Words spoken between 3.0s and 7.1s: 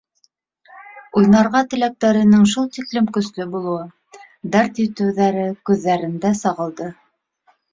көслө булыуы, дәрт итеүҙәре күҙҙәрендә сағылды.